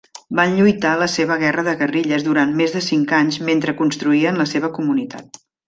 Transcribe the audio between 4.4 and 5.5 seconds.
la seva comunitat.